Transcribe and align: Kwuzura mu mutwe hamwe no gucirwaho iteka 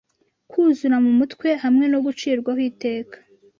Kwuzura 0.49 0.95
mu 1.05 1.11
mutwe 1.19 1.49
hamwe 1.63 1.85
no 1.91 1.99
gucirwaho 2.05 2.61
iteka 2.69 3.17